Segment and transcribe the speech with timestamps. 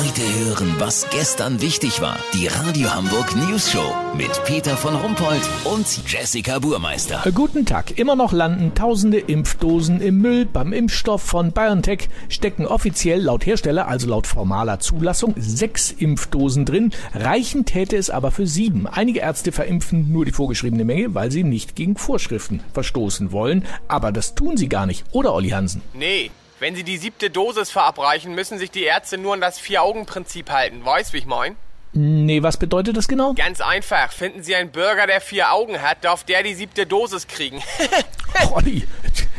[0.00, 2.16] Heute hören, was gestern wichtig war.
[2.32, 7.22] Die Radio Hamburg News Show mit Peter von Rumpold und Jessica Burmeister.
[7.34, 7.98] Guten Tag.
[7.98, 10.46] Immer noch landen tausende Impfdosen im Müll.
[10.46, 16.92] Beim Impfstoff von BioNTech stecken offiziell laut Hersteller, also laut formaler Zulassung, sechs Impfdosen drin.
[17.12, 18.86] Reichen täte es aber für sieben.
[18.86, 23.66] Einige Ärzte verimpfen nur die vorgeschriebene Menge, weil sie nicht gegen Vorschriften verstoßen wollen.
[23.86, 25.04] Aber das tun sie gar nicht.
[25.12, 25.82] Oder, Olli Hansen?
[25.92, 26.30] Nee,
[26.60, 30.84] wenn sie die siebte Dosis verabreichen, müssen sich die Ärzte nur an das Vier-Augen-Prinzip halten.
[30.84, 31.56] Weißt, wie ich mein?
[31.92, 33.32] Nee, was bedeutet das genau?
[33.34, 34.12] Ganz einfach.
[34.12, 37.62] Finden Sie einen Bürger, der vier Augen hat, darf der die siebte Dosis kriegen.
[38.52, 38.86] Olli,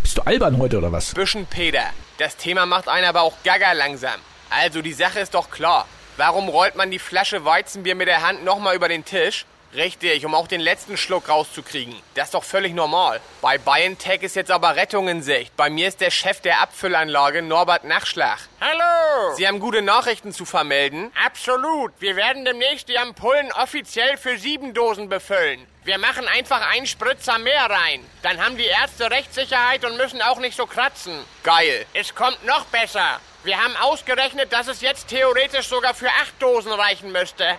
[0.00, 1.12] bist du albern heute oder was?
[1.14, 1.84] Büschen Peter.
[2.18, 4.20] Das Thema macht einen aber auch gaga langsam.
[4.50, 5.88] Also, die Sache ist doch klar.
[6.18, 9.44] Warum rollt man die Flasche Weizenbier mit der Hand nochmal über den Tisch?
[9.74, 11.94] Richtig, um auch den letzten Schluck rauszukriegen.
[12.14, 13.20] Das ist doch völlig normal.
[13.42, 15.56] Bei BioNTech ist jetzt aber Rettung in Sicht.
[15.56, 18.38] Bei mir ist der Chef der Abfüllanlage Norbert Nachschlag.
[18.60, 19.34] Hallo!
[19.36, 21.12] Sie haben gute Nachrichten zu vermelden.
[21.26, 21.92] Absolut.
[21.98, 25.66] Wir werden demnächst die Ampullen offiziell für sieben Dosen befüllen.
[25.84, 28.04] Wir machen einfach einen Spritzer mehr rein.
[28.22, 31.24] Dann haben die Ärzte Rechtssicherheit und müssen auch nicht so kratzen.
[31.44, 31.86] Geil.
[31.94, 33.20] Es kommt noch besser.
[33.44, 37.58] Wir haben ausgerechnet, dass es jetzt theoretisch sogar für acht Dosen reichen müsste.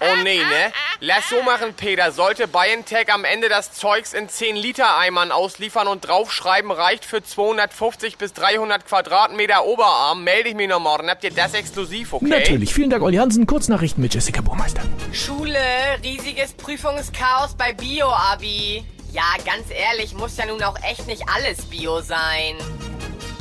[0.00, 0.72] Oh nee, ne?
[1.02, 2.12] Lass so machen, Peter.
[2.12, 7.22] Sollte BioNTech am Ende das Zeugs in 10 Liter Eimern ausliefern und draufschreiben, reicht für
[7.22, 11.08] 250 bis 300 Quadratmeter Oberarm, melde ich mich noch morgen.
[11.08, 12.26] Habt ihr das exklusiv, okay?
[12.26, 12.74] Natürlich.
[12.74, 13.46] Vielen Dank, Olli Hansen.
[13.46, 14.82] Kurznachrichten mit Jessica Burmeister.
[15.10, 15.58] Schule,
[16.04, 18.84] riesiges Prüfungschaos bei Bio-Abi.
[19.10, 22.56] Ja, ganz ehrlich, muss ja nun auch echt nicht alles Bio sein.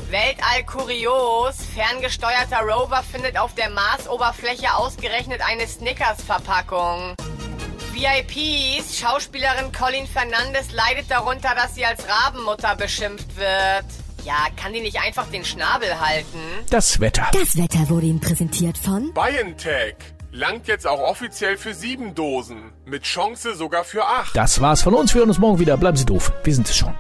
[0.10, 7.16] Weltall kurios, ferngesteuerter Rover findet auf der Marsoberfläche ausgerechnet eine Snickers-Verpackung.
[8.00, 13.86] VIPs, Schauspielerin Colin Fernandes leidet darunter, dass sie als Rabenmutter beschimpft wird.
[14.24, 16.40] Ja, kann die nicht einfach den Schnabel halten?
[16.70, 17.28] Das Wetter.
[17.34, 19.96] Das Wetter wurde Ihnen präsentiert von BioNTech
[20.32, 22.72] langt jetzt auch offiziell für sieben Dosen.
[22.86, 24.36] Mit Chance sogar für acht.
[24.36, 25.14] Das war's von uns.
[25.14, 25.76] Wir hören uns morgen wieder.
[25.76, 26.32] Bleiben Sie doof.
[26.44, 26.94] Wir sind es schon.